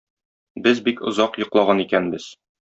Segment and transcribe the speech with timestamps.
[0.67, 2.29] Без бик озак йоклаган икәнбез.